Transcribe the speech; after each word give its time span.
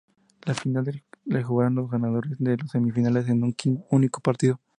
La 0.47 0.55
final 0.55 1.03
la 1.25 1.43
jugarán 1.43 1.75
los 1.75 1.91
ganadores 1.91 2.31
de 2.39 2.57
las 2.57 2.71
semifinales 2.71 3.29
en 3.29 3.43
un 3.43 3.55
único 3.91 4.19
partido. 4.19 4.59